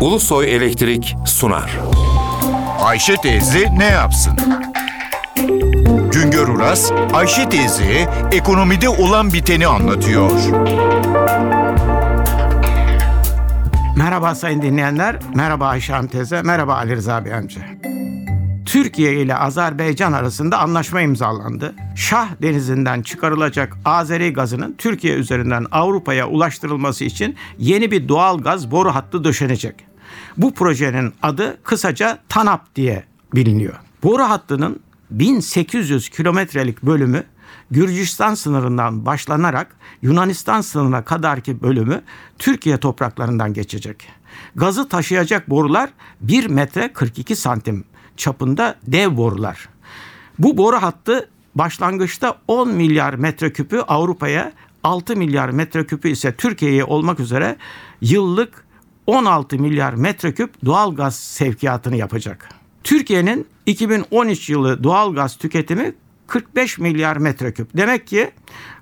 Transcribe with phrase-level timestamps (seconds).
[0.00, 1.78] Ulusoy Elektrik sunar.
[2.80, 4.32] Ayşe teyze ne yapsın?
[6.12, 10.30] Güngör Uras, Ayşe teyze ekonomide olan biteni anlatıyor.
[13.96, 17.60] Merhaba sayın dinleyenler, merhaba Ayşe Hanım teyze, merhaba Ali Rıza Bey amca.
[18.66, 21.74] Türkiye ile Azerbaycan arasında anlaşma imzalandı.
[21.96, 28.94] Şah Denizi'nden çıkarılacak Azeri gazının Türkiye üzerinden Avrupa'ya ulaştırılması için yeni bir doğal gaz boru
[28.94, 29.89] hattı döşenecek.
[30.36, 33.74] Bu projenin adı kısaca TANAP diye biliniyor.
[34.02, 37.24] Boru hattının 1800 kilometrelik bölümü
[37.70, 42.02] Gürcistan sınırından başlanarak Yunanistan sınırına kadarki bölümü
[42.38, 44.08] Türkiye topraklarından geçecek.
[44.56, 47.84] Gazı taşıyacak borular 1 metre 42 santim
[48.16, 49.68] çapında dev borular.
[50.38, 54.52] Bu boru hattı başlangıçta 10 milyar metreküpü Avrupa'ya,
[54.84, 57.56] 6 milyar metreküpü ise Türkiye'ye olmak üzere
[58.00, 58.64] yıllık
[59.10, 62.48] 16 milyar metreküp doğal gaz sevkiyatını yapacak.
[62.84, 65.94] Türkiye'nin 2013 yılı doğal gaz tüketimi
[66.26, 67.76] 45 milyar metreküp.
[67.76, 68.30] Demek ki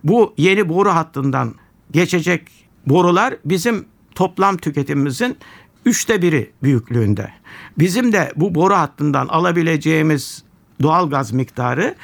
[0.04, 1.54] bu yeni boru hattından
[1.90, 2.42] geçecek
[2.86, 5.36] borular bizim toplam tüketimimizin
[5.84, 7.30] üçte biri büyüklüğünde.
[7.78, 10.42] Bizim de bu boru hattından alabileceğimiz
[10.82, 11.94] doğal gaz miktarı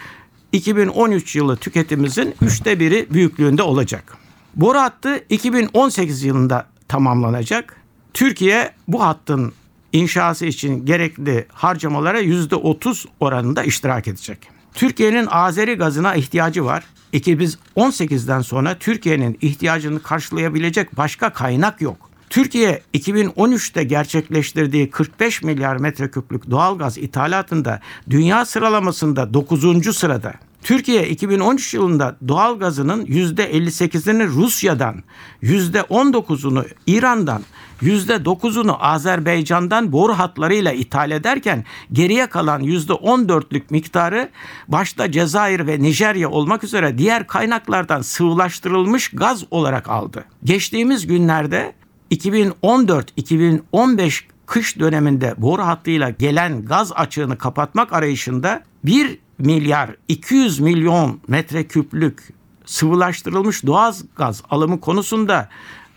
[0.53, 4.17] 2013 yılı tüketimimizin üçte biri büyüklüğünde olacak.
[4.57, 7.84] Boru hattı 2018 yılında tamamlanacak.
[8.15, 9.53] Türkiye bu hattın
[9.93, 14.39] inşası için gerekli harcamalara yüzde 30 oranında iştirak edecek.
[14.75, 16.85] Türkiye'nin Azeri gazına ihtiyacı var.
[17.13, 22.11] 2018'den sonra Türkiye'nin ihtiyacını karşılayabilecek başka kaynak yok.
[22.31, 29.97] Türkiye 2013'te gerçekleştirdiği 45 milyar metreküplük doğalgaz ithalatında dünya sıralamasında 9.
[29.97, 30.35] sırada.
[30.65, 35.03] Türkiye 2013 yılında doğal gazının %58'ini Rusya'dan,
[35.43, 37.43] %19'unu İran'dan,
[37.83, 44.29] %9'unu Azerbaycan'dan boru hatlarıyla ithal ederken geriye kalan %14'lük miktarı
[44.69, 50.25] başta Cezayir ve Nijerya olmak üzere diğer kaynaklardan sıvılaştırılmış gaz olarak aldı.
[50.45, 51.73] Geçtiğimiz günlerde
[52.11, 62.23] 2014-2015 kış döneminde boru hattıyla gelen gaz açığını kapatmak arayışında 1 milyar 200 milyon metreküplük
[62.65, 65.49] sıvılaştırılmış doğal gaz alımı konusunda